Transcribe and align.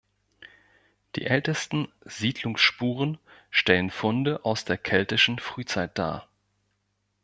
Die 1.15 1.27
ältesten 1.27 1.87
Siedlungsspuren 2.05 3.19
stellen 3.51 3.91
Funde 3.91 4.43
aus 4.45 4.65
der 4.65 4.79
keltischen 4.79 5.37
Frühzeit 5.37 5.95
dar. 5.99 6.27